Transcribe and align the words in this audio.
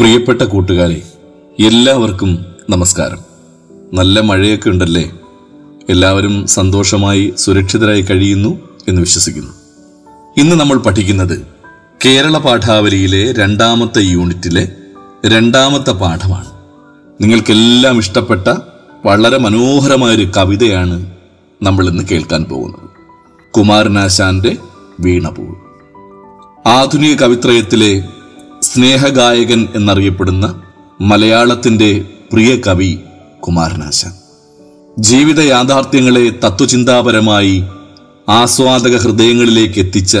പ്രിയപ്പെട്ട 0.00 0.42
കൂട്ടുകാരെ 0.42 1.02
എല്ലാവർക്കും 1.60 2.46
നമസ്കാരം. 2.70 3.18
നല്ല 3.94 4.20
മഴയൊക്കെ 4.20 4.68
ഉണ്ടല്ലേ? 4.68 5.10
എല്ലാവരും 5.88 6.46
സന്തോഷമായി 6.46 7.34
സുരക്ഷിതരായി 7.36 8.00
കഴിയുന്നു 8.00 8.68
എന്ന് 8.88 9.00
വിശ്വസിക്കുന്നു. 9.00 9.50
ഇന്ന് 10.36 10.56
നമ്മൾ 10.56 10.76
പഠിക്കുന്നത് 10.76 11.46
കേരള 12.04 12.38
പാഠാവലിയിലെ 12.38 13.32
രണ്ടാമത്തെ 13.32 14.00
യൂണിറ്റിലെ 14.00 14.72
രണ്ടാമത്തെ 15.26 15.90
പാഠമാണ്. 15.90 16.50
നിങ്ങൾക്കെല്ലാം 17.20 17.98
ഇഷ്ടപ്പെട്ട 17.98 18.54
വളരെ 19.06 19.38
മനോഹരമായൊരു 19.38 20.30
കവിതയാണ് 20.36 21.10
നമ്മൾ 21.62 21.88
ഇന്ന് 21.88 22.04
കേൾക്കാൻ 22.10 22.44
പോകുന്നത്. 22.44 22.90
കുമാരനാശാന്റെ 23.50 24.56
വീണപൂൾ 25.00 25.56
ആധുനിക 26.68 27.16
കവിത്രയത്തിലെ 27.18 28.04
സ്നേഹഗായകൻ 28.74 29.68
എന്നറിയപ്പെടുന്ന 29.74 30.62
മലയാളത്തിന്റെ 31.00 32.04
പ്രിയ 32.32 32.56
കവി 32.56 32.98
കുമാരനാശാൻ. 33.40 34.12
ജീവിത 34.98 35.40
യാഥാർത്ഥ്യങ്ങളെ 35.40 36.30
തത്വചിന്താപരമായി 36.30 37.64
ആസ്വാദക 38.28 38.96
ഹൃദയങ്ങളിലേക്ക് 38.96 39.78
എത്തിച്ച 39.78 40.18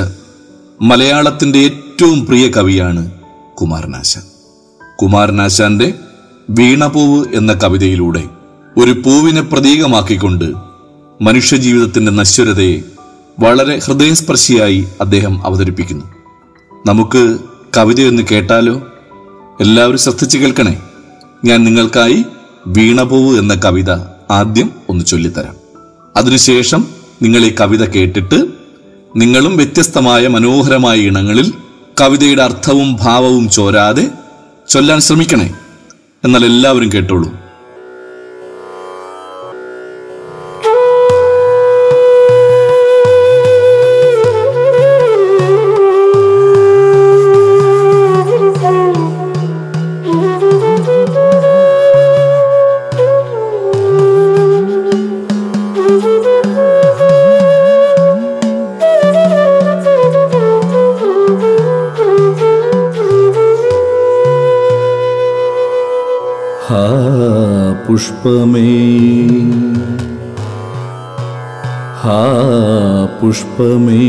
മലയാളത്തിന്റെ 0.82 1.58
ഏറ്റവും 1.58 2.26
പ്രിയ 2.26 2.48
കവിയാണ് 2.48 3.10
കുമാരനാശാൻ. 3.60 4.22
കുമാരനാശാന്റെ 5.02 5.94
വീണപൂവ് 6.50 7.26
എന്ന 7.34 7.52
കവിതയിലൂടെ 7.52 8.24
ഒരു 8.78 8.92
പൂവിനെ 8.92 9.40
പ്രതീകമാക്കിക്കൊണ്ട് 9.40 10.54
മനുഷ്യജീവിതത്തിന്റെ 11.22 12.12
നശ്വരതയെ 12.12 12.82
വളരെ 13.40 13.78
ഹൃദയസ്പർശിയായി 13.78 14.88
അദ്ദേഹം 15.00 15.46
അവതരിപ്പിക്കുന്നു. 15.46 16.04
നമുക്ക് 16.86 17.38
കവിതയൊന്ന് 17.76 18.22
കേട്ടാലോ? 18.30 18.86
എല്ലാവരും 19.60 19.98
ശ്രദ്ധിച്ചു 19.98 20.38
കേൾക്കണേ. 20.38 20.82
ഞാൻ 21.44 21.64
നിങ്ങൾക്കായി 21.64 22.24
വീണപൂവ് 22.66 23.38
എന്ന 23.38 23.54
കവിത 23.54 23.90
ആദ്യം 24.30 24.72
ഒന്ന് 24.88 25.04
ചൊല്ലിത്തരാം. 25.04 25.54
അതിനുശേഷം 26.16 26.86
നിങ്ങൾ 27.22 27.38
ഈ 27.38 27.54
കവിത 27.60 27.84
കേട്ടിട്ട് 27.84 28.46
നിങ്ങളും 29.16 29.56
വ്യത്യസ്തമായ 29.56 30.28
മനോഹരമായ 30.28 30.98
ഇണങ്ങളിൽ 30.98 31.52
കവിതയുടെ 32.00 32.42
അർത്ഥവും 32.42 32.96
ഭാവവും 33.00 33.50
ചോരാതെ 33.50 34.10
ചൊല്ലാൻ 34.68 35.00
ശ്രമിക്കണേ. 35.00 35.54
എന്നാൽ 36.24 36.44
എല്ലാവരും 36.44 36.92
കേട്ടോളൂ. 36.92 37.39
പുഷ്പമേ 67.84 68.66
ഹാ 72.02 72.18
പുഷ്പമേ 73.20 74.04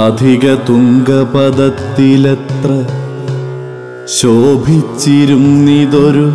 അധിക 0.00 0.46
തുംഗപദത്തിലത്ര 0.68 2.70
ശോഭിച്ചിരുന്നിതൊരു 4.16 6.26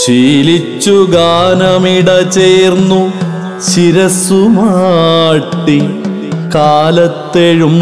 ശീലിച്ചു 0.08 0.96
ഗാനമിട 1.14 2.10
ചേർന്നു 2.36 3.00
ശിരസുമാട്ടി 3.70 4.20
കാലത്തെഴും 6.56 7.76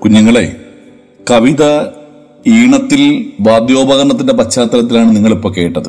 കുഞ്ഞുങ്ങളെ 0.06 0.56
കവിത 1.30 1.62
ഈണത്തിൽ 2.46 3.32
വാദ്യോപകരണത്തിന്റെ 3.40 4.32
പശ്ചാത്തലത്തിലാണ് 4.32 5.16
നിങ്ങളിപ്പോൾ 5.16 5.52
കേട്ടത്. 5.52 5.88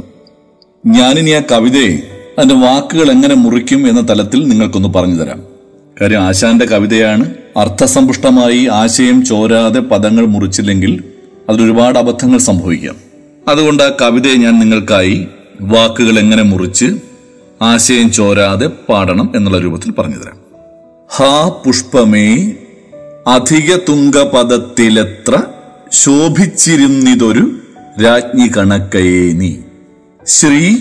ഞാനിനി 0.85 1.29
ആ 1.29 1.41
കവിതയെ 1.51 1.91
അതിന്റെ 2.37 2.55
വാക്കുകൾ 2.55 3.11
എങ്ങനെ 3.11 3.35
മുറിക്കും 3.35 3.89
എന്ന 3.89 4.09
തലത്തിൽ 4.09 4.47
നിങ്ങൾക്കൊന്ന് 4.47 4.89
പറഞ്ഞു 4.89 5.15
തരാം 5.15 5.43
കാര്യം 6.01 6.23
ആശാന്റെ 6.23 6.65
കവിതയാണ് 6.65 7.33
അർത്ഥസമ്പുഷ്ടമായി 7.57 8.65
ആശയം 8.65 9.25
ചോരാതെ 9.25 9.79
പദങ്ങൾ 9.79 10.25
മുറിച്ചില്ലെങ്കിൽ 10.25 11.03
അതിലൊരുപാട് 11.49 11.99
അബദ്ധങ്ങൾ 11.99 12.37
സംഭവിക്കാം. 12.37 12.95
അതുകൊണ്ട് 13.47 13.83
ആ 13.83 13.97
കവിതയെ 14.01 14.35
ഞാൻ 14.35 14.59
നിങ്ങൾക്കായി 14.59 15.27
വാക്കുകൾ 15.61 16.19
എങ്ങനെ 16.19 16.43
മുറിച്ച് 16.43 16.85
ആശയം 17.61 18.11
ചോരാതെ 18.11 18.67
പാടണം 18.67 19.33
എന്നുള്ള 19.35 19.59
രൂപത്തിൽ 19.59 19.91
പറഞ്ഞു 19.91 20.15
തരാം 20.15 20.39
ഹാ 21.15 21.47
പുഷ്പമേ 21.65 22.53
അധിക 23.27 23.75
തുങ്കപദത്തിലെത്ര 23.75 25.41
ശോഭിച്ചിരുന്നിതൊരു 25.91 27.59
രാജ്ഞി 28.03 28.47
കണക്കയേനി 28.57 29.59
ശ്രീ 30.27 30.77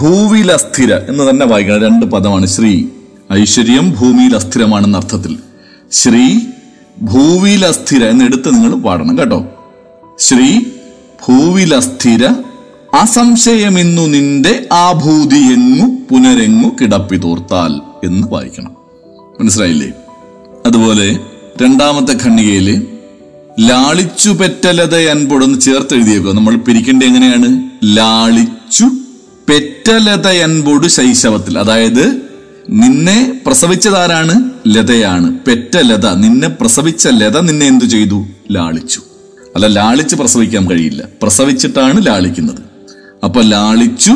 ഭൂവിലസ്ഥിര 0.00 0.94
എന്ന് 0.94 1.30
തന്നെ 1.30 1.46
വായിക്കണം. 1.46 1.82
രണ്ട് 1.82 2.06
പദമാണ് 2.06 2.46
ശ്രീ. 2.46 2.84
ഐശ്വര്യം 3.32 3.90
ഭൂമിയിൽ 3.90 4.36
അസ്ഥിരമാണെന്ന 4.36 4.96
അർത്ഥത്തിൽ. 4.96 5.38
ശ്രീ 5.92 6.40
ഭൂവിൽ 7.02 7.64
അസ്ഥിര 7.64 8.04
എന്ന് 8.04 8.24
നിങ്ങൾ 8.46 8.80
പാടണം 8.80 9.18
കേട്ടോ. 9.18 9.46
ശ്രീ 10.18 10.60
ഭൂവിലസ്ഥിര 11.28 12.26
അസംശയമെന്നു 13.00 14.02
നിന്റെ 14.02 14.68
ആഭൂതി 14.72 15.36
എങ്ങു 15.36 15.86
പുനരെങ്ങു 15.86 16.70
കിടപ്പിതോർത്താൽ 16.80 17.72
എന്ന് 18.06 18.28
വായിക്കണം. 18.28 18.76
മനസ്സിലായില്ലേ? 19.40 19.92
അതുപോലെ 20.66 21.33
രണ്ടാമത്തെ 21.62 22.12
ഖണ്ണികയിൽ 22.12 22.86
ലാളിച്ചു 23.60 24.30
പെറ്റലത 24.30 25.08
അൻപൊടൊന്ന് 25.08 25.60
ചേർത്ത് 25.60 25.94
എഴുതിയേക്കുക 25.94 26.32
നമ്മൾ 26.32 26.56
പിരിക്കേണ്ടത് 26.56 27.06
എങ്ങനെയാണ്? 27.06 27.70
ലാളിച്ചു 27.84 28.84
പെറ്റലത 29.48 30.26
അൻപൊട് 30.26 30.86
ശൈശവത്തിൽ. 30.86 31.58
അതായത് 31.58 32.22
നിന്നെ 32.70 33.40
പ്രസവിച്ചതാരാണ്? 33.46 34.50
ലതയാണ്. 34.66 35.38
പെറ്റ 35.38 35.76
ലത 35.76 36.14
നിന്നെ 36.14 36.48
പ്രസവിച്ച 36.48 37.08
ലത 37.08 37.40
നിന്നെ 37.40 37.66
എന്തു 37.66 37.84
ചെയ്തു? 37.84 38.26
ലാളിച്ചു. 38.52 39.00
അല്ല 39.54 39.66
ലാളിച്ച് 39.66 40.16
പ്രസവിക്കാൻ 40.16 40.70
കഴിയില്ല. 40.70 41.02
പ്രസവിച്ചിട്ടാണ് 41.22 42.06
ലാളിക്കുന്നത്. 42.06 42.62
അപ്പൊ 43.24 43.42
ലാളിച്ചു 43.42 44.12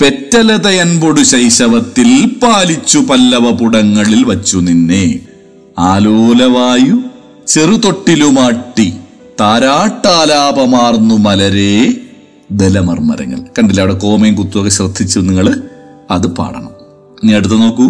പെറ്റലത 0.00 0.68
അൻപൊടു 0.68 1.22
ശൈശവത്തിൽ 1.22 2.30
പാലിച്ചു 2.42 2.98
പല്ലവ 2.98 3.50
പുടങ്ങളിൽ 3.50 4.24
വച്ചു 4.24 4.58
നിന്നെ. 4.58 5.20
ആലോലവായു 5.80 6.96
ചെറുതൊട്ടിലുമാട്ടി 7.46 8.94
താരാട്ടാലാപമാർന്നു 9.40 11.14
മലരേ 11.14 11.92
ദലമർമരങ്ങൾ 12.50 13.40
കണ്ടില്ല 13.58 13.80
അവിടെ 13.80 13.94
കോമയും 13.94 14.34
കുത്തുമൊക്കെ 14.34 14.70
ശ്രദ്ധിച്ചു 14.70 15.18
നിങ്ങൾ 15.18 15.62
അത് 16.10 16.26
പാടണം. 16.26 16.70
ഇനി 17.22 17.32
അടുത്ത് 17.32 17.54
നോക്കൂ. 17.54 17.86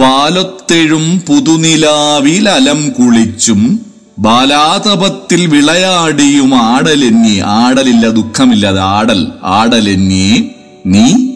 പാലത്തെഴും 0.00 1.20
പുതുനിലാവിൽ 1.28 2.48
അലം 2.48 2.90
കുളിച്ചും 2.90 3.80
ബാലാതപത്തിൽ 4.18 5.46
വിളയാടിയും 5.46 6.54
ആടലെന്നി 6.54 7.38
ആടലില്ല 7.38 8.08
ദുഃഖമില്ലാതെ 8.08 8.80
ആടൽ 8.80 9.32
ആടലെന്നി 9.44 10.50
നീ 10.86 11.29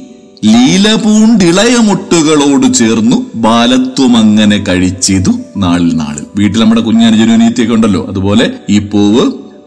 ലീലപൂണ്ടിളയ 0.46 1.74
മുട്ടുകളോട് 1.88 2.66
ചേർന്നു 2.74 3.16
ബാലത്വം 3.44 4.12
അങ്ങനെ 4.16 4.56
കഴിച്ചിതു 4.68 5.32
നാളിൽ 5.56 5.92
നാളിൽ. 5.96 6.24
വീട്ടിൽ 6.38 6.58
നമ്മുടെ 6.62 6.80
കുഞ്ഞനുജനുനീത്തിയൊക്കെ 6.80 7.74
ഉണ്ടല്ലോ. 7.74 8.02
അതുപോലെ 8.10 8.46
ഈ 8.70 8.78
പൂവ് 8.92 9.24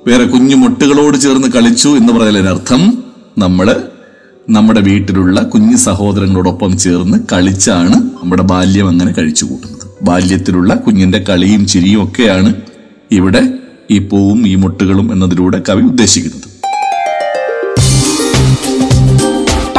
വേറെ 0.07 0.25
കുഞ്ഞു 0.33 0.55
മുട്ടുകളോട് 0.55 1.17
ചേർന്ന് 1.23 1.47
കളിച്ചു 1.47 1.89
എന്ന് 1.99 2.13
പറയുന്നതിനർത്ഥം 2.13 2.81
നമ്മൾ 3.37 3.69
നമ്മുടെ 4.49 4.81
വീട്ടിലുള്ള 4.89 5.41
കുഞ്ഞു 5.53 5.77
സഹോദരങ്ങളോടൊപ്പം 5.77 6.77
ചേർന്ന് 6.77 7.17
കളിച്ചാണ് 7.31 7.97
നമ്മുടെ 8.19 8.43
ബാല്യം 8.43 8.87
അങ്ങനെ 8.87 9.11
കഴിച്ചു 9.11 9.45
കൂട്ടുന്നത്. 9.45 9.85
ബാല്യത്തിലുള്ള 10.01 10.73
കുഞ്ഞിന്റെ 10.75 11.19
കളിയും 11.29 11.67
ചിരിയും 11.67 12.03
ഒക്കെയാണ് 12.03 12.51
ഇവിടെ 13.11 13.41
ഈ 13.91 13.99
പൂവും 14.11 14.47
ഈ 14.47 14.55
മുട്ടുകളും 14.55 15.13
എന്നതിലൂടെ 15.13 15.59
കവി 15.69 15.83
ഉദ്ദേശിക്കുന്നത്. 15.91 16.46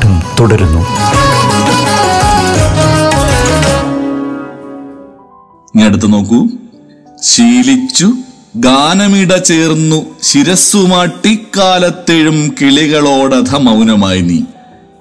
പാഠം 0.00 0.36
തുടരുന്നു. 0.40 0.86
ഇനി 5.74 5.82
അടുത്ത് 5.82 6.12
നോക്കൂ. 6.12 6.48
ശീലിച്ചു 7.22 8.12
ഗാനമിട 8.56 9.36
ചേർന്നു 9.36 10.06
ശിരസ്സുമാട്ടിക്കാലത്തെഴും 10.22 12.54
കിളികളോടധ 12.60 13.56
മൗനമായി 13.56 14.20
നീ. 14.20 14.42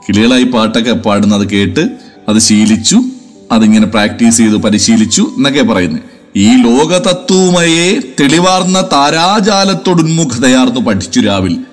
കിളികളായി 0.05 0.43
പാട്ടൊക്കെ 0.43 0.91
പാടുന്നത് 0.91 1.49
കേട്ട് 1.49 1.89
അത് 2.29 2.39
ശീലിച്ചു 2.39 3.03
അതിങ്ങനെ 3.51 3.85
പ്രാക്ടീസ് 3.85 4.37
ചെയ്തു 4.37 4.55
പരിശീലിച്ചു 4.55 5.33
എന്നൊക്കെ 5.37 5.61
പറയുന്നത് 5.61 6.01
ഈ 6.35 6.65
ലോകതത്വമയെ 6.65 8.01
തെളിവാർന്ന 8.19 8.89
താരാജാലത്തോടുന്മുഖതയാർന്നു 8.93 10.81
പഠിച്ചു 10.81 11.19
രാവിൽ. 11.19 11.65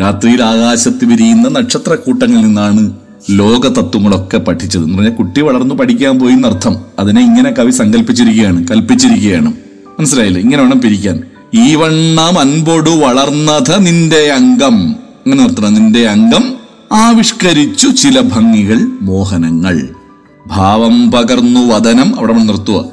രാത്രിയിൽ 0.00 0.42
ആകാശത്ത് 0.42 1.04
വിരിയുന്ന 1.04 1.48
നക്ഷത്രക്കൂട്ടങ്ങളിൽ 1.48 2.46
നിന്നാണ് 2.46 2.92
ലോകതത്വങ്ങളൊക്കെ 3.30 4.38
പഠിച്ചത്. 4.38 4.82
എന്ന് 4.82 4.98
പറഞ്ഞാൽ 4.98 5.14
കുട്ടി 5.14 5.40
വളർന്നു 5.40 5.74
പഠിക്കാൻ 5.74 6.18
പോയി 6.18 6.32
എന്നർത്ഥം. 6.32 6.76
അതിനെ 6.98 7.24
ഇങ്ങനെ 7.24 7.50
കവി 7.50 7.70
സങ്കല്പിച്ചിരിക്കുകയാണ് 7.70 8.68
കൽപ്പിച്ചിരിക്കുകയാണ്. 8.68 9.52
മനസ്സിലായില്ലേ? 10.00 10.40
ഇങ്ങനെ 10.40 10.62
വേണം 10.62 10.80
പിരിക്കാൻ. 10.80 11.22
ഈ 11.54 11.74
വണ്ണം 11.74 12.40
അൻപൊടു 12.40 12.90
വളർന്നത് 12.90 13.86
നിന്റെ 13.86 14.32
അംഗം. 14.32 14.88
അങ്ങനെ 14.90 15.42
നിർത്തണം. 15.42 15.74
നിന്റെ 15.74 16.08
അംഗം 16.08 16.54
ആവിഷ്കരിച്ചു 16.92 17.88
ചില 17.88 18.20
ഭംഗികൾ 18.20 18.88
മോഹനങ്ങൾ. 19.02 19.88
ഭാവം 20.46 21.12
പകർന്നു 21.12 21.60
വദനം. 21.60 22.18
അവിടെ 22.18 22.32
നിർത്തുക 22.32 22.84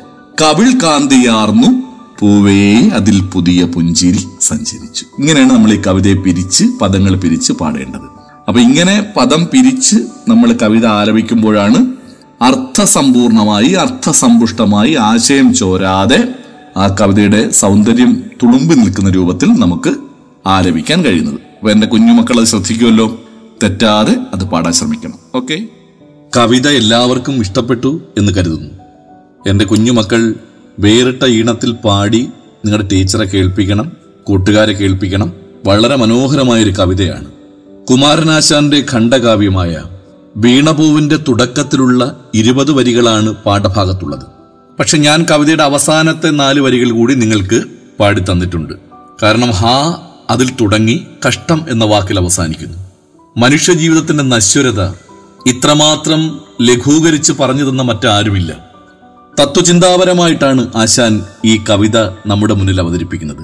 കവിൾ 0.42 0.72
കാന്തിയാർന്നു 0.84 1.81
പൂവേ 2.22 2.88
അതിൽ 2.88 3.22
പുതിയ 3.22 3.64
പുഞ്ചിരി 3.64 4.28
സഞ്ചരിച്ചു. 4.42 5.06
ഇങ്ങനെയാണ് 5.20 5.52
നമ്മൾ 5.52 5.74
ഈ 5.74 5.82
കവിതയെ 5.88 6.14
പിരിച്ച് 6.14 6.64
പദങ്ങൾ 6.82 7.16
പിരിച്ച് 7.16 7.54
പാടേണ്ടത്. 7.54 8.22
അപ്പൊ 8.48 8.62
ഇങ്ങനെ 8.62 9.06
പദം 9.18 9.48
പിരിച്ച് 9.54 9.96
നമ്മൾ 10.28 10.52
കവിത 10.64 10.86
ആലപിക്കുമ്പോഴാണ് 10.86 11.86
അർത്ഥസമ്പൂർണമായി 12.42 13.72
അർത്ഥസമ്പുഷ്ടമായി 13.72 14.94
ആശയം 14.94 15.54
ചോരാതെ 15.54 16.34
ആ 16.78 16.96
കവിതയുടെ 17.02 17.50
സൗന്ദര്യം 17.50 18.24
തുളുമ്പി 18.44 18.76
നിൽക്കുന്ന 18.76 19.10
രൂപത്തിൽ 19.10 19.46
നമുക്ക് 19.46 19.96
ആലപിക്കാൻ 20.48 21.06
കഴിയുന്നത്. 21.06 21.34
അപ്പൊ 21.34 21.72
എന്റെ 21.72 21.88
കുഞ്ഞുമക്കൾ 21.88 22.40
അത് 22.40 22.46
ശ്രദ്ധിക്കുമല്ലോ? 22.46 23.22
തെറ്റാതെ 23.64 24.16
അത് 24.34 24.44
പാടാൻ 24.44 24.74
ശ്രമിക്കണം. 24.74 25.14
ഓക്കെ? 25.36 25.62
കവിത 26.38 26.68
എല്ലാവർക്കും 26.68 27.42
ഇഷ്ടപ്പെട്ടു 27.42 28.02
എന്ന് 28.18 28.32
കരുതുന്നു. 28.32 28.70
എന്റെ 29.48 29.66
കുഞ്ഞുമക്കൾ 29.66 30.36
വേറിട്ട 30.80 31.26
ഈണത്തിൽ 31.26 31.72
പാടി 31.72 32.30
നിങ്ങളുടെ 32.66 32.88
ടീച്ചറെ 32.92 33.26
കേൾപ്പിക്കണം 33.26 33.92
കൂട്ടുകാരെ 34.24 34.74
കേൾപ്പിക്കണം. 34.74 35.34
വളരെ 35.66 35.96
മനോഹരമായ 35.96 36.64
ഒരു 36.64 36.70
കവിതയാണ്. 36.70 37.32
കുമാരനാശാന്റെ 37.90 38.86
ഖണ്ഡകാവ്യമായ 38.92 39.84
വീണപൂവിന്റെ 40.38 41.18
തുടക്കത്തിലുള്ള 41.18 42.26
ഇരുപത് 42.34 42.72
വരികളാണ് 42.72 43.30
പാഠഭാഗത്തുള്ളത്. 43.30 44.26
പക്ഷെ 44.80 44.98
ഞാൻ 44.98 45.26
കവിതയുടെ 45.32 45.64
അവസാനത്തെ 45.64 46.30
നാല് 46.30 46.60
വരികൾ 46.60 46.92
കൂടി 46.92 47.14
നിങ്ങൾക്ക് 47.14 47.64
പാടി 48.00 48.20
തന്നിട്ടുണ്ട് 48.20 48.74
കാരണം 49.24 49.52
ഹാ 49.52 49.98
അതിൽ 50.30 50.50
തുടങ്ങി 50.62 51.06
കഷ്ടം 51.28 51.66
എന്ന 51.70 51.86
വാക്കിൽ 51.86 52.20
അവസാനിക്കുന്നു. 52.20 52.78
മനുഷ്യ 53.38 53.74
ജീവിതത്തിന്റെ 53.74 54.24
നശ്വരത 54.24 54.84
ഇത്രമാത്രം 55.48 56.42
ലഘൂകരിച്ച് 56.62 57.34
പറഞ്ഞു 57.34 57.70
തന്ന 57.70 57.82
മറ്റാരുമില്ല. 57.82 58.71
തത്വചിന്താപരമായിട്ടാണ് 59.40 60.72
ആശാൻ 60.76 61.26
ഈ 61.46 61.62
കവിത 61.70 61.98
നമ്മുടെ 62.28 62.54
മുന്നിൽ 62.54 62.82
അവതരിപ്പിക്കുന്നത്. 62.82 63.44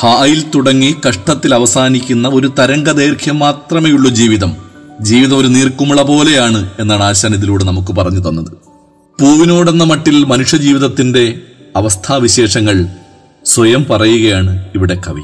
ഹായിൽ 0.00 0.44
തുടങ്ങി 0.54 0.96
കഷ്ടത്തിൽ 1.08 1.54
അവസാനിക്കുന്ന 1.54 2.28
ഒരു 2.28 2.52
തരംഗ 2.58 2.90
ദൈർഘ്യം 2.90 3.38
മാത്രമേ 3.38 3.90
ഉള്ളൂ 3.90 4.10
ജീവിതം. 4.10 4.56
ജീവിതം 5.00 5.38
ഒരു 5.38 5.46
നീർക്കുമിള 5.46 6.02
പോലെയാണ് 6.02 6.70
എന്നാണ് 6.78 7.02
ആശാൻ 7.02 7.34
ഇതിലൂടെ 7.34 7.64
നമുക്ക് 7.64 7.92
പറഞ്ഞു 7.92 8.28
തന്നത്. 8.28 8.52
പൂവിനോടെന്ന 9.20 9.84
മട്ടിൽ 9.84 10.24
മനുഷ്യജീവിതത്തിന്റെ 10.24 11.38
അവസ്ഥാവിശേഷങ്ങൾ 11.76 12.86
സ്വയം 13.44 13.86
പറയുകയാണ് 13.90 14.64
ഇവിടെ 14.74 15.00
കവി. 15.08 15.22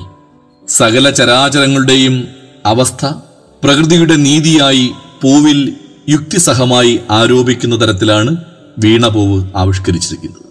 സകല 0.69 1.11
ചരാചരങ്ങളുടെയും 1.11 2.29
അവസ്ഥ 2.67 3.07
പ്രകൃതിയുടെ 3.65 4.17
നീതിയായി 4.17 4.91
പൂവിൽ 5.23 5.75
യുക്തിസഹമായി 6.09 7.01
ആരോപിക്കുന്ന 7.11 7.81
തരത്തിലാണ് 7.81 8.37
വീണപൂവ് 8.79 9.51
ആവിഷ്കരിച്ചിരിക്കുന്നത്. 9.57 10.49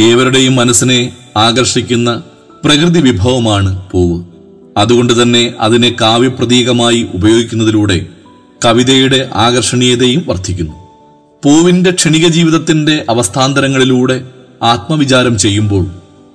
ഏവരുടെയും 0.00 0.56
മനസ്സിനെ 0.56 1.16
ആകർഷിക്കുന്ന 1.36 2.22
പ്രകൃതി 2.64 3.00
വിഭവമാണ് 3.00 3.90
പൂവ്. 3.90 4.24
അതുകൊണ്ട് 4.76 5.22
തന്നെ 5.22 5.54
അതിനെ 5.60 5.96
കാവ്യപ്രതീകമായി 6.00 7.06
ഉപയോഗിക്കുന്നതിലൂടെ 7.14 8.06
കവിതയുടെ 8.64 9.30
ആകർഷണീയതയും 9.34 10.24
വർദ്ധിക്കുന്നു. 10.26 10.72
പൂവിന്റെ 11.44 11.90
ക്ഷണിക 11.90 12.26
ജീവിതത്തിന്റെ 12.26 13.04
അവസ്ഥാന്തരങ്ങളിലൂടെ 13.10 14.28
ആത്മവിചാരം 14.62 15.38
ചെയ്യുമ്പോൾ 15.38 15.86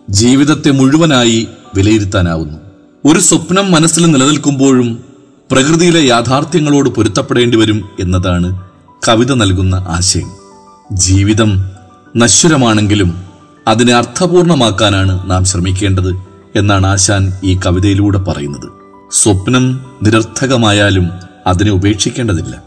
ജീവിതത്തെ 0.10 0.72
മുഴുവനായി 0.72 1.48
വിലയിരുത്താനാവുന്നു. 1.76 2.58
ഒരു 3.06 3.20
സ്വപ്നം 3.20 3.72
മനസ്സിൽ 3.72 4.12
നിലനിൽക്കുമ്പോഴും 4.12 5.04
പ്രകൃതിയിലെ 5.52 6.08
യാഥാർത്ഥ്യങ്ങളോട് 6.08 6.90
പൊരുത്തപ്പെടേണ്ടി 6.90 7.58
വരും 7.58 7.90
എന്നതാണ് 8.00 8.62
കവിത 9.08 9.34
നൽകുന്ന 9.34 9.76
ആശയം. 9.76 10.47
ജീവിതം 10.92 11.72
നശ്വരമാണെങ്കിലും 12.18 13.26
അതിനെ 13.68 13.94
അർത്ഥപൂർണമാക്കാനാണ് 13.94 15.32
നാം 15.32 15.46
ശ്രമിക്കേണ്ടത് 15.46 16.16
എന്നാണ് 16.56 16.88
ആശാൻ 16.88 17.34
ഈ 17.44 17.60
കവിതയിലൂടെ 17.66 18.18
പറയുന്നത്. 18.18 18.70
സ്വപ്നം 19.12 19.86
നിരർത്ഥകമായാലും 20.04 21.12
അതിനെ 21.48 21.72
ഉപേക്ഷിക്കേണ്ടതില്ല. 21.72 22.64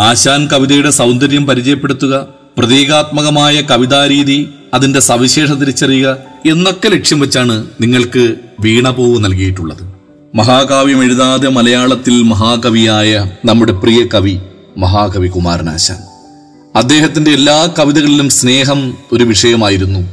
ആശാൻ 0.00 0.46
കവിതയുടെ 0.46 0.90
സൗന്ദര്യം 0.90 1.46
പരിചയപ്പെടുത്തുക 1.46 2.26
പ്രതീകാത്മകമായ 2.58 3.60
കവിതാരീതി 3.60 4.48
അതിന്റെ 4.74 5.00
സവിശേഷ 5.00 5.50
തിരിച്ചറിയുക 5.50 6.16
എന്നൊക്കെ 6.46 6.88
ലക്ഷ്യം 6.88 7.20
വെച്ചാണ് 7.20 7.66
നിങ്ങൾക്ക് 7.80 8.34
വീണപൂവ് 8.60 9.24
നൽകിയിട്ടുള്ളത്. 9.24 9.94
മഹാകാവ്യം 10.34 11.04
എഴുതാതെ 11.04 11.48
മലയാളത്തിൽ 11.48 12.22
മഹാകവിയായ 12.22 13.30
നമ്മുടെ 13.44 13.72
പ്രിയ 13.72 14.06
കവി 14.14 14.40
മഹാകവി 14.78 15.28
കുമാരനാശാൻ 15.28 16.15
അദ്ദേഹത്തിന്റെ 16.76 17.30
എല്ലാ 17.30 17.74
കവിതകളിലും 17.78 18.28
സ്നേഹം 18.28 18.98
ഒരു 19.12 19.24
വിഷയമായിരുന്നു. 19.24 20.08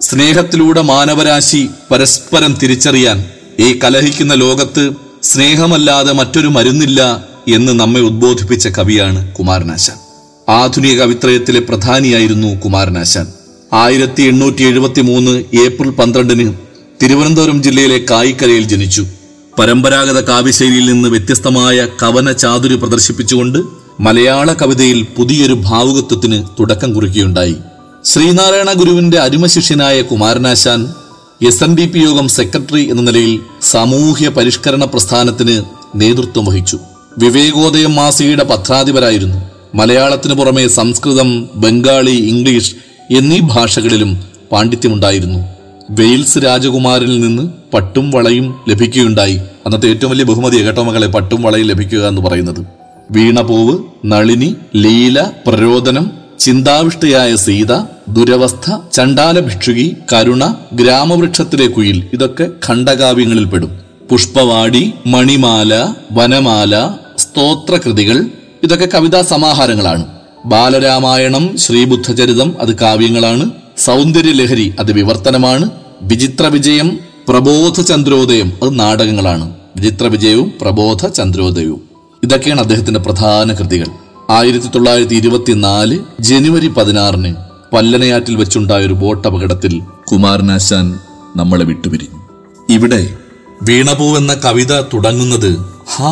സ്നേഹത്തിലൂടെ 0.00 0.82
മാനവരാശി 0.82 1.68
പരസ്പരം 1.90 2.56
തിരിച്ചറിയാൻ 2.62 3.24
ഈ 3.60 3.78
കലഹിക്കുന്ന 3.84 4.34
ലോകത്ത് 4.34 4.90
സ്നേഹമല്ലാതെ 5.22 6.12
മറ്റൊരു 6.12 6.48
മരുന്നില്ല 6.48 7.24
എന്ന് 7.48 7.72
നമ്മെ 7.72 8.00
ഉദ്ബോധിപ്പിച്ച 8.00 8.68
കവിയാണ് 8.68 9.34
കുമാരനാശാൻ. 9.34 9.96
ആധുനിക 10.48 10.98
കവിത്രയത്തിലെ 10.98 11.60
പ്രധാനിയായിരുന്നു 11.60 12.60
കുമാരനാശാൻ. 12.60 13.26
ആയിരത്തി 13.72 14.22
എണ്ണൂറ്റി 14.22 14.62
എഴുപത്തി 14.62 15.00
മൂന്ന് 15.00 15.30
ഏപ്രിൽ 15.56 15.90
പന്ത്രണ്ടിന് 15.90 16.54
തിരുവനന്തപുരം 17.02 17.62
ജില്ലയിലെ 17.62 18.00
കായിക്കരയിൽ 18.10 18.62
ജനിച്ചു. 18.62 19.06
പരമ്പരാഗത 19.58 20.20
കാവ്യശൈലിയിൽ 20.20 20.86
നിന്ന് 20.86 21.08
വ്യത്യസ്തമായ 21.08 21.86
കവന 22.02 22.32
ചാതുരി 22.32 22.74
പ്രദർശിപ്പിച്ചുകൊണ്ട് 22.74 23.83
മലയാള 24.00 24.52
കവിതയിൽ 24.52 25.06
പുതിയൊരു 25.16 25.54
ഭാവുകത്വത്തിന് 25.60 26.42
തുടക്കം 26.60 26.94
കുറിക്കുകയുണ്ടായി. 26.94 27.56
ശ്രീനാരായണ 28.04 28.72
ഗുരുവിന്റെ 28.72 29.18
അരുമശിഷ്യനായ 29.18 30.02
Kumaranasan 30.02 30.94
S 31.46 31.64
N 31.64 31.76
D 31.76 31.86
P 31.86 31.98
Yogam 31.98 32.28
secretary 32.28 32.90
എന്ന 32.90 33.02
നിലയിൽ 33.02 33.40
സാമൂഹ്യ 33.62 34.28
പരിഷ്കരണ 34.28 34.84
പ്രസ്ഥാനത്തിന് 34.84 35.62
നേതൃത്വം 35.96 36.44
വഹിച്ചു. 36.44 36.78
വിവേകോദയം 37.18 37.94
മാസികയുടെ 37.94 38.44
പത്രാധിപരായിരുന്നു. 38.44 39.50
മലയാളത്തിനു 39.74 40.34
പുറമെ 40.34 40.68
സംസ്കൃതം 40.68 41.48
ബംഗാളി 41.54 42.10
ഇംഗ്ലീഷ് 42.10 42.74
എന്നീ 43.10 43.40
ഭാഷകളിലും 43.40 44.24
പാണ്ഡിത്യമുണ്ടായിരുന്നു. 44.52 45.38
വെയിൽസ് 45.90 46.38
രാജകുമാരനിൽ 46.38 47.20
നിന്ന് 47.20 47.42
പട്ടും 47.74 48.10
വളയും 48.10 48.60
ലഭിക്കുകയുണ്ടായി. 48.68 49.36
അന്നത്തെ 49.36 49.88
ഏറ്റവും 49.88 50.10
വലിയ 50.10 50.24
ബഹുമതി 50.24 50.56
കേട്ടോ 50.56 50.82
മകളെ 50.82 51.06
പട്ടും 51.06 51.42
വളയും 51.42 51.66
ലഭിക്കുക 51.66 52.08
എന്ന് 52.08 52.22
പറയുന്നത്. 52.22 52.83
വീണപൂവ് 53.14 53.74
നളിനി 54.04 54.54
ലീല 54.76 55.20
പ്രരോദനം 55.46 56.10
ചിന്താവിഷ്ടയായ 56.40 57.34
സീത 57.36 57.72
ദുരവസ്ഥ 58.08 58.66
ചണ്ടാല 58.92 59.40
ഭിക്ഷുകി 59.40 59.86
കരുണ 60.12 60.44
ഗ്രാമവൃക്ഷത്തിലെ 60.72 61.66
കുയിൽ 61.66 61.98
ഇതൊക്കെ 62.12 62.46
ഖണ്ഡകാവ്യങ്ങളിൽപ്പെടും 62.66 63.70
പുഷ്പവാടി 64.10 64.82
മണിമാല 65.06 65.72
വനമാല 66.12 66.74
സ്തോത്രകൃതികൾ 67.18 68.18
ഇതൊക്കെ 68.62 68.88
കവിതാ 68.94 69.22
സമാഹാരങ്ങളാണ്. 69.22 70.04
ബാലരാമായണം 70.46 71.56
ശ്രീബുദ്ധചരിതം 71.58 72.60
അത് 72.60 72.72
കാവ്യങ്ങളാണ്. 72.76 73.44
സൗന്ദര്യലഹരി 73.78 74.74
അത് 74.78 74.92
വിവർത്തനമാണ്. 74.92 75.70
വിചിത്ര 76.02 76.46
വിജയം 76.46 76.98
പ്രബോധ 77.28 77.80
ചന്ദ്രോദയം 77.80 78.52
അത് 78.62 78.80
നാടകങ്ങളാണ്. 78.80 79.46
വിചിത്ര 79.76 80.06
വിജയവും 80.06 80.52
പ്രബോധ 80.60 81.06
ചന്ദ്രോദയവും 81.08 81.93
ഇതൊക്കെയാണ് 82.24 82.60
അദ്ദേഹത്തിന്റെ 82.60 83.00
പ്രധാന 83.00 83.52
കൃതികൾ. 83.52 83.88
ആയിരത്തി 84.30 84.68
തൊള്ളായിരത്തി 84.74 85.14
ഇരുപത്തിനാല് 85.14 85.96
ജനുവരി 86.20 86.68
പതിനാറിന് 86.68 87.34
പല്ലനയാറ്റിൽ 87.72 88.36
വെച്ചുണ്ടായ 88.36 88.86
ഒരു 88.86 88.94
ബോട്ട് 88.94 89.28
അപകടത്തിൽ 89.28 89.72
കുമാരനാശാൻ 90.12 90.86
നമ്മളെ 91.36 91.64
വിട്ടുപിരിഞ്ഞു. 91.64 92.20
ഇവിടെ 92.72 93.00
വീണപൂ 93.62 94.16
എന്ന 94.16 94.34
കവിത 94.34 94.72
തുടങ്ങുന്നത് 94.80 95.50
ഹ 95.96 96.02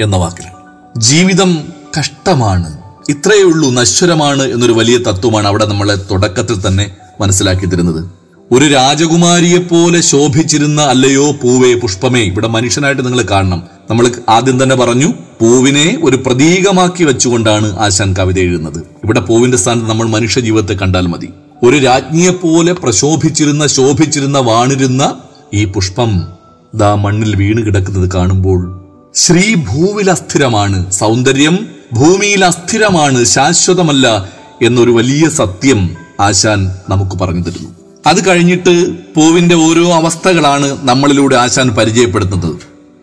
എന്ന 0.00 0.16
വാക്കിലാണ്. 0.16 0.54
ജീവിതം 1.00 1.50
കഷ്ടമാണ് 1.98 2.70
ഇത്രയേ 3.08 3.42
ഉള്ളൂ 3.42 3.70
നശ്വരമാണ് 3.70 4.42
എന്നൊരു 4.42 4.72
വലിയ 4.72 4.98
തത്വമാണ് 4.98 5.46
അവിടെ 5.46 5.66
നമ്മളെ 5.66 5.96
തുടക്കത്തിൽ 6.10 6.56
തന്നെ 6.66 6.86
മനസ്സിലാക്കി 7.20 7.66
തരുന്നത് 7.66 8.02
ഒരു 8.52 8.64
രാജകുമാരിയെ 8.64 9.58
പോലെ 9.58 10.00
ശോഭിച്ചിരുന്ന 10.00 10.80
അല്ലയോ 10.82 11.32
പൂവേ 11.42 11.74
പുഷ്പമേ? 11.74 12.20
ഇവിടെ 12.20 12.48
മനുഷ്യനായിട്ട് 12.48 13.06
നിങ്ങൾ 13.06 13.22
കാണണം. 13.30 13.62
നമ്മൾ 13.90 14.10
ആദ്യം 14.28 14.62
തന്നെ 14.62 14.76
പറഞ്ഞു 14.76 15.08
പൂവിനെ 15.40 15.98
ഒരു 16.02 16.16
പ്രതീകമാക്കി 16.16 17.04
വെച്ചുകൊണ്ടാണ് 17.04 17.78
ആശാൻ 17.78 18.16
കവിത 18.18 18.38
എഴുതുന്നത്. 18.38 18.78
ഇവിടെ 19.04 19.20
പൂവിന്റെ 19.20 19.58
സ്ഥാനത്ത് 19.58 19.90
നമ്മൾ 19.90 20.06
മനുഷ്യ 20.08 20.40
ജീവിതത്തെ 20.40 20.74
കണ്ടാൽ 20.74 21.06
മതി. 21.06 21.28
ഒരു 21.62 21.76
രാജ്ഞിയെ 21.78 22.30
പോലെ 22.30 22.72
പ്രശോഭിച്ചിരുന്ന 22.72 23.66
ശോഭിച്ചിരുന്ന 23.66 24.38
വാണിരുന്ന 24.38 25.14
ഈ 25.54 25.64
പുഷ്പം 25.64 26.22
ദാ 26.74 26.94
മണ്ണിൽ 26.94 27.36
വീണ് 27.36 27.66
കിടക്കുന്നത് 27.66 28.10
കാണുമ്പോൾ 28.14 28.60
ശ്രീ 29.14 29.54
ഭൂവിൽ 29.54 30.10
അസ്ഥിരമാണ് 30.10 30.92
സൗന്ദര്യം 30.92 31.68
ഭൂമിയിൽ 31.92 32.44
അസ്ഥിരമാണ് 32.44 33.24
ശാശ്വതമല്ല 33.24 34.28
എന്നൊരു 34.62 34.90
വലിയ 34.90 35.28
സത്യം 35.28 35.90
ആശാൻ 36.20 36.70
നമുക്ക് 36.88 37.16
പറഞ്ഞു 37.18 37.42
തരുന്നു. 37.42 37.85
അത് 38.06 38.26
കഴിഞ്ഞിട്ട് 38.26 38.90
പൂവിന്റെ 39.14 39.54
ഓരോ 39.54 39.92
അവസ്ഥകളാണ് 39.94 40.88
നമ്മളിലൂടെ 40.88 41.36
ആശാൻ 41.36 41.68
പരിചയപ്പെടുത്തുന്നത്. 41.68 42.56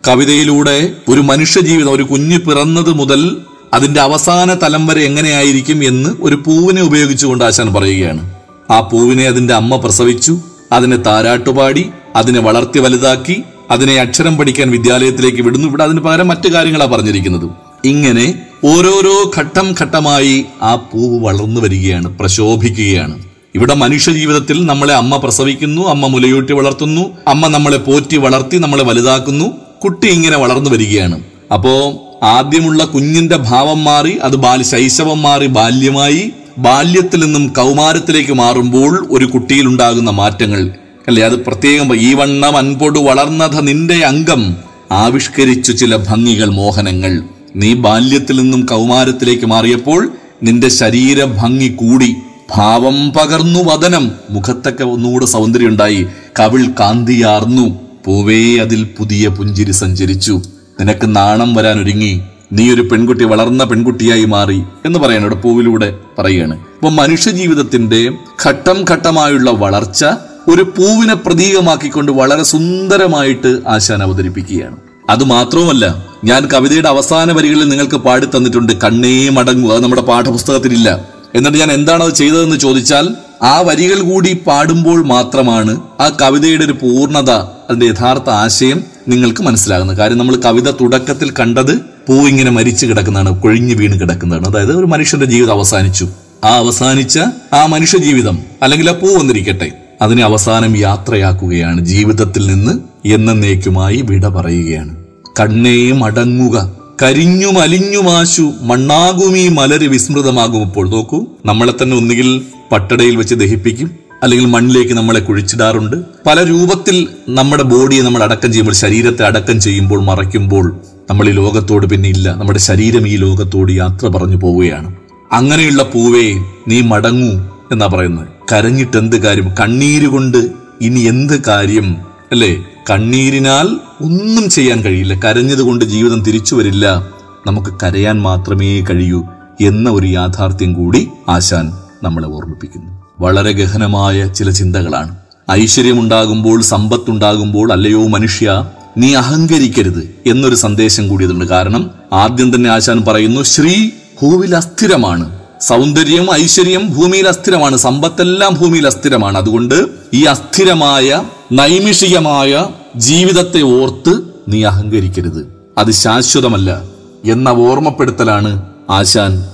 കവിതയിലൂടെ 0.08 0.92
ഒരു 1.08 1.20
മനുഷ്യജീവിതം 1.20 1.92
ഒരു 1.92 2.02
കുഞ്ഞ് 2.02 2.38
പിറന്നത് 2.38 2.92
മുതൽ 2.92 3.36
അതിന്റെ 3.74 4.00
അവസാന 4.00 4.54
തലം 4.54 4.86
വരെ 4.86 5.02
എങ്ങനെയായിരിക്കും 5.02 5.84
എന്ന് 5.84 6.10
ഒരു 6.20 6.34
പൂവിനെ 6.34 6.82
ഉപയോഗിച്ചുകൊണ്ട് 6.82 7.44
ആശാൻ 7.44 7.74
പറയുകയാണ്. 7.74 8.34
ആ 8.70 8.80
പൂവിനെ 8.80 9.24
അതിന്റെ 9.24 9.54
അമ്മ 9.54 9.76
പ്രസവിച്ചു 9.76 10.40
അതിനെ 10.72 10.96
താരാട്ടുപാടി 10.96 11.90
അതിനെ 12.16 12.40
വളർത്തി 12.40 12.78
വലുതാക്കി 12.78 13.42
അതിനെ 13.70 14.00
അക്ഷരം 14.00 14.36
പഠിക്കാൻ 14.36 14.70
വിദ്യാലയത്തിലേക്ക് 14.70 15.42
വിടുന്നു. 15.42 15.68
ഇവിടെ 15.68 15.84
അതിന് 15.84 16.00
പകരം 16.00 16.28
മറ്റു 16.28 16.48
കാര്യങ്ങളാണ് 16.48 16.90
പറഞ്ഞിരിക്കുന്നത്. 16.90 17.50
ഇങ്ങനെ 17.84 18.42
ഓരോരോ 18.64 19.30
ഘട്ടം 19.36 19.74
ഘട്ടമായി 19.80 20.44
ആ 20.62 20.74
പൂവ് 20.74 21.24
വളർന്നു 21.24 21.60
വരികയാണ് 21.60 22.18
പ്രശോഭിക്കുകയാണ്. 22.18 23.23
ഇവിടെ 23.54 23.74
മനുഷ്യ 23.74 24.12
ജീവിതത്തിൽ 24.12 24.66
നമ്മളെ 24.66 24.94
അമ്മ 24.94 25.16
പ്രസവിക്കുന്നു 25.16 25.88
അമ്മ 25.88 26.06
മുലയൂട്ടി 26.06 26.52
വളർത്തുന്നു 26.52 27.16
അമ്മ 27.28 27.46
നമ്മളെ 27.46 27.76
പോറ്റി 27.76 28.16
വളർത്തി 28.16 28.56
നമ്മളെ 28.56 28.84
വലുതാക്കുന്നു 28.84 29.52
കുട്ടി 29.84 30.06
ഇങ്ങനെ 30.06 30.36
വളർന്നു 30.36 30.70
വരികയാണ്. 30.70 31.22
അപ്പോ 31.54 32.02
ആദ്യമുള്ള 32.22 32.84
കുഞ്ഞിന്റെ 32.84 33.36
ഭാവം 33.36 33.84
മാറി 33.84 34.18
അത് 34.22 34.36
ബാല 34.36 34.62
ശൈശവം 34.62 35.22
മാറി 35.22 35.46
ബാല്യമായി 35.46 36.30
ബാല്യത്തിൽ 36.58 37.24
നിന്നും 37.24 37.48
കൗമാരത്തിലേക്ക് 37.48 38.32
മാറുമ്പോൾ 38.32 39.08
ഒരു 39.10 39.24
കുട്ടിയിൽ 39.24 39.66
ഉണ്ടാകുന്ന 39.66 40.10
മാറ്റങ്ങൾ. 40.10 40.70
അല്ലെ? 41.08 41.24
അത് 41.24 41.32
പ്രത്യേകം 41.32 41.96
ഈ 41.96 42.14
വണ്ണം 42.14 42.56
അൻപൊടു 42.56 43.00
വളർന്നത 43.00 43.60
നിന്റെ 43.60 44.04
അംഗം 44.04 44.56
ആവിഷ്കരിച്ചു 44.92 45.72
ചില 45.72 45.96
ഭംഗികൾ 45.96 46.48
മോഹനങ്ങൾ. 46.48 47.22
നീ 47.56 47.74
ബാല്യത്തിൽ 47.74 48.40
നിന്നും 48.40 48.66
കൗമാരത്തിലേക്ക് 48.66 49.46
മാറിയപ്പോൾ 49.46 50.12
നിന്റെ 50.42 50.68
ശരീര 50.68 51.24
ഭംഗി 51.24 51.68
കൂടി. 51.68 52.16
ഭാവം 52.50 53.12
പകർന്നു 53.12 53.60
വദനം. 53.60 54.10
മുഖത്തൊക്കെ 54.30 54.84
ഒന്നുകൂടെ 54.84 55.26
സൗന്ദര്യം 55.26 55.68
ഉണ്ടായി 55.68 56.06
കവിൾ 56.40 56.66
കാന്തിയാർന്നു. 56.80 57.80
പൂവേ 58.04 58.56
അതിൽ 58.56 58.88
പുതിയ 58.98 59.28
പുഞ്ചിരി 59.28 59.72
സഞ്ചരിച്ചു. 59.72 60.42
നിനക്ക് 60.80 61.16
നാണം 61.16 61.54
വരാൻ 61.54 61.82
ഒരുങ്ങി 61.82 62.20
നീ 62.52 62.74
ഒരു 62.74 62.82
പെൺകുട്ടി 62.82 63.24
വളർന്ന 63.24 63.64
പെൺകുട്ടിയായി 63.64 64.24
മാറി 64.24 64.62
എന്ന് 64.84 64.98
പറയാണ് 64.98 65.22
ഇവിടെ 65.22 65.34
പൂവിലൂടെ 65.34 65.94
പറയുകയാണ്. 66.18 66.52
അപ്പൊ 66.52 66.90
മനുഷ്യ 66.90 67.30
ജീവിതത്തിന്റെ 67.30 68.10
ഘട്ടം 68.46 68.84
ഘട്ടമായുള്ള 68.90 69.50
വളർച്ച 69.50 70.04
ഒരു 70.48 70.62
പൂവിനെ 70.62 71.14
പ്രതീകമാക്കിക്കൊണ്ട് 71.14 72.12
വളരെ 72.12 72.42
സുന്ദരമായിട്ട് 72.42 73.60
ആശാൻ 73.68 74.02
അവതരിപ്പിക്കുകയാണ്. 74.02 74.76
അത് 75.10 75.24
മാത്രവുമല്ല 75.24 76.04
ഞാൻ 76.24 76.48
കവിതയുടെ 76.54 76.88
അവസാന 76.88 77.32
വരികളിൽ 77.32 77.68
നിങ്ങൾക്ക് 77.68 77.96
പാടി 77.96 78.26
തന്നിട്ടുണ്ട് 78.26 78.72
കണ്ണേ 78.72 79.28
മടങ്ങുക 79.28 79.72
അത് 79.72 79.82
നമ്മുടെ 79.82 80.02
പാഠപുസ്തകത്തിലില്ല. 80.02 81.13
എന്നിട്ട് 81.34 81.58
ഞാൻ 81.58 81.72
എന്താണ് 81.72 82.02
അത് 82.04 82.14
ചെയ്തതെന്ന് 82.14 82.56
ചോദിച്ചാൽ 82.56 83.08
ആ 83.42 83.60
വരികൾ 83.60 84.00
കൂടി 84.00 84.32
പാടുമ്പോൾ 84.46 85.04
മാത്രമാണ് 85.04 85.80
ആ 86.00 86.16
കവിതയുടെ 86.22 86.64
ഒരു 86.64 86.72
പൂർണത 86.72 87.30
അതിന്റെ 87.30 87.86
യഥാർത്ഥ 87.86 88.30
ആശയം 88.30 88.84
നിങ്ങൾക്ക് 89.08 89.42
മനസ്സിലാകുന്നത്. 89.42 89.96
കാര്യം 89.96 90.18
നമ്മൾ 90.18 90.36
കവിത 90.36 90.70
തുടക്കത്തിൽ 90.70 91.30
കണ്ടത് 91.30 91.76
പൂ 92.08 92.14
ഇങ്ങനെ 92.14 92.50
മരിച്ചു 92.50 92.86
കിടക്കുന്നതാണ് 92.86 93.42
കൊഴിഞ്ഞു 93.42 93.74
വീണ് 93.74 94.00
കിടക്കുന്നതാണ്. 94.00 94.46
അതായത് 94.46 94.78
ഒരു 94.78 94.86
മനുഷ്യന്റെ 94.86 95.26
ജീവിതം 95.26 95.52
അവസാനിച്ചു. 95.52 96.08
ആ 96.44 96.56
അവസാനിച്ച 96.56 97.18
ആ 97.52 97.66
മനുഷ്യ 97.66 97.98
ജീവിതം 97.98 98.38
അല്ലെങ്കിൽ 98.62 98.90
ആ 98.90 98.92
പൂ 98.92 99.18
വന്നിരിക്കട്ടെ 99.18 99.72
അതിനെ 100.02 100.24
അവസാനം 100.24 100.76
യാത്രയാക്കുകയാണ്. 100.76 101.80
ജീവിതത്തിൽ 101.84 102.46
നിന്ന് 102.46 102.72
എന്നേക്കുമായി 103.08 104.00
വിട 104.10 104.26
പറയുകയാണ്. 104.28 104.96
കണ്ണേയും 105.40 105.98
മടങ്ങുക 106.00 106.83
കരിഞ്ഞു 107.02 107.46
മലിഞ്ഞുമാശു 107.46 108.52
മണ്ണാകുമീ 108.62 109.48
മലര് 109.48 109.88
വിസ്മൃതമാകുമ്പോൾ 109.88 110.88
നോക്കൂ 110.88 111.26
നമ്മളെ 111.46 111.72
തന്നെ 111.82 111.96
ഒന്നുകിൽ 111.96 112.42
പട്ടടയിൽ 112.72 113.16
വെച്ച് 113.16 113.34
ദഹിപ്പിക്കും 113.34 113.90
അല്ലെങ്കിൽ 114.22 114.46
മണ്ണിലേക്ക് 114.46 114.92
നമ്മളെ 114.92 115.20
കുഴിച്ചിടാറുണ്ട്. 115.20 115.96
പല 116.26 116.44
രൂപത്തിൽ 116.44 117.08
നമ്മുടെ 117.28 117.62
ബോഡിയെ 117.62 118.02
നമ്മൾ 118.02 118.22
അടക്കം 118.22 118.52
ചെയ്യുമ്പോൾ 118.52 118.72
ശരീരത്തെ 118.72 119.22
അടക്കം 119.22 119.60
ചെയ്യുമ്പോൾ 119.60 120.02
മറയ്ക്കുമ്പോൾ 120.02 120.80
നമ്മൾ 121.10 121.28
ഈ 121.28 121.32
ലോകത്തോട് 121.32 121.86
പിന്നെ 121.86 122.08
ഇല്ല. 122.08 122.34
നമ്മുടെ 122.34 122.58
ശരീരം 122.58 123.08
ഈ 123.08 123.16
ലോകത്തോട് 123.16 123.72
യാത്ര 123.72 124.06
പറഞ്ഞു 124.06 124.36
പോവുകയാണ്. 124.36 124.94
അങ്ങനെയുള്ള 125.32 125.82
പൂവേ 125.82 126.34
നീ 126.68 126.80
മടങ്ങൂ 126.80 127.40
എന്നാ 127.72 127.86
പറയുന്നത്. 127.86 128.28
കരഞ്ഞിട്ട് 128.52 128.96
എന്ത് 128.96 129.16
കാര്യം? 129.16 129.54
കണ്ണീര് 129.60 130.06
കൊണ്ട് 130.06 130.52
ഇനി 130.80 131.00
എന്ത് 131.00 131.44
കാര്യം? 131.44 131.96
അല്ലേ? 132.32 132.64
കണ്ണീരിനാൽ 132.90 133.66
ഒന്നും 134.04 134.50
ചെയ്യാൻ 134.50 134.80
കഴിയില്ല. 134.80 135.14
കരഞ്ഞതുകൊണ്ട് 135.14 135.84
ജീവിതം 135.84 136.22
തിരിച്ചു 136.22 136.54
വരില്ല. 136.54 137.06
നമുക്ക് 137.46 137.70
കരയാൻ 137.82 138.22
മാത്രമേ 138.22 138.80
കഴിയൂ 138.80 139.24
എന്ന 139.60 139.90
ഒരു 139.90 140.06
യാഥാർത്ഥ്യം 140.06 140.72
കൂടി 140.72 141.08
ആശാൻ 141.28 141.72
നമ്മളെ 142.02 142.28
ഓർമ്മിപ്പിക്കുന്നു. 142.28 143.04
വളരെ 143.20 143.52
ഗഹനമായ 143.52 144.28
ചില 144.28 144.50
ചിന്തകളാണ്. 144.50 145.16
ഐശ്വര്യമുണ്ടാകുമ്പോൾ 145.50 146.62
സമ്പത്തുണ്ടാകുമ്പോൾ 146.62 147.72
അല്ലയോ 147.72 148.06
മനുഷ്യ 148.06 148.70
നീ 148.98 149.14
അഹങ്കരിക്കരുത് 149.14 150.14
എന്നൊരു 150.26 150.54
സന്ദേശം 150.54 151.08
കൂടിയതുണ്ട് 151.08 151.44
കാരണം 151.44 151.90
ആദ്യം 152.12 152.54
തന്നെ 152.54 152.70
ആശാൻ 152.70 153.02
പറയുന്നു 153.02 153.42
ശ്രീ 153.42 153.90
ഹൂവിൽ 154.16 154.56
അസ്ഥിരമാണ്. 154.56 155.43
സൗന്ദര്യം 155.66 156.34
ഐശ്വര്യം 156.34 156.94
ഭൂമിയിൽ 156.94 157.28
അസ്ഥിരമാണ്. 157.28 157.76
സമ്പത്തെല്ലാം 157.76 158.54
ഭൂമിയിൽ 158.54 158.86
അസ്ഥിരമാണ്. 158.86 159.38
അതുകൊണ്ട് 159.38 159.86
ഈ 160.14 160.24
അസ്ഥിരമായ 160.24 161.22
നൈമിഷികമായ 161.52 162.66
ജീവിതത്തെ 162.96 163.62
ഓർത്ത് 163.62 164.22
നീ 164.48 164.64
അഹങ്കരിക്കരുത്. 164.64 165.56
അത് 165.78 165.90
ശാശ്വതമല്ല 165.90 166.82
എന്ന 167.24 167.48
ഓർമ്മപ്പെടുത്തലാണ് 167.48 168.62
ആശാൻ 168.90 169.46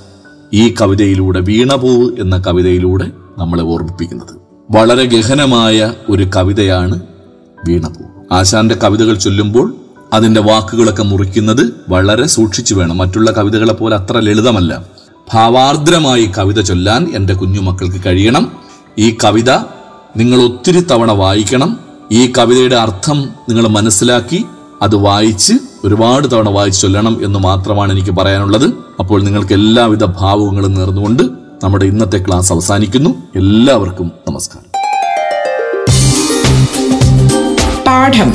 ഈ 0.53 0.75
കവിതയിലൂടെ 0.81 1.41
വീണപൂവ് 1.41 2.21
എന്ന 2.21 2.37
കവിതയിലൂടെ 2.37 3.11
നമ്മളെ 3.39 3.63
ഓർമ്മിപ്പിക്കുന്നത്. 3.63 4.41
വളരെ 4.71 5.05
ഗഹനമായ 5.05 5.95
ഒരു 6.09 6.31
കവിതയാണ് 6.37 7.01
വീണപൂ. 7.69 8.05
ആശാന്റെ 8.33 8.75
കവിതകൾ 8.75 9.15
ചൊല്ലുമ്പോൾ 9.15 9.75
അതിന്റെ 10.13 10.41
വാക്കുകളൊക്കെ 10.41 11.03
മുറിക്കുന്നത് 11.03 11.75
വളരെ 11.89 12.27
സൂക്ഷിച്ചു 12.27 12.75
വേണം. 12.75 12.99
മറ്റുള്ള 12.99 13.31
കവിതകളെ 13.31 13.73
പോലെ 13.73 13.97
അത്ര 13.97 14.19
ലളിതമല്ല. 14.19 15.00
ഭാവാർദ്രമായി 15.35 16.31
കവിത 16.39 16.61
ചൊല്ലാൻ 16.61 17.13
എന്റെ 17.15 17.35
കുഞ്ഞുമക്കൾക്ക് 17.35 18.05
കഴിയണം. 18.07 18.53
ഈ 18.99 19.17
കവിത 19.25 19.51
നിങ്ങൾ 20.17 20.43
ഒത്തിരി 20.43 20.81
തവണ 20.81 21.13
വായിക്കണം. 21.13 21.81
ഈ 22.13 22.33
കവിതയുടെ 22.39 22.77
അർത്ഥം 22.77 23.29
നിങ്ങൾ 23.49 23.69
മനസ്സിലാക്കി 23.69 24.45
അത് 24.83 24.97
വായിച്ച് 24.97 25.53
ഒരുപാട് 25.85 26.33
തവണ 26.33 26.49
വായിച്ച് 26.49 26.81
ചൊല്ലണം 26.81 27.25
എന്ന് 27.25 27.39
മാത്രമാണ് 27.39 27.93
എനിക്ക് 27.93 28.11
പറയാനുള്ളത്. 28.11 28.75
അപ്പോൾ 28.99 29.23
നിങ്ങൾക്ക് 29.23 29.53
എല്ലാവിധ 29.53 30.05
ഭാവുകങ്ങളും 30.05 30.75
നേർന്നുകൊണ്ട് 30.75 31.23
നമ്മുടെ 31.65 31.85
ഇന്നത്തെ 31.85 32.25
ക്ലാസ് 32.29 32.53
അവസാനിക്കുന്നു. 32.53 33.11
എല്ലാവർക്കും 33.37 34.13
നമസ്കാരം. 34.29 34.71
പാഠം. 37.87 38.35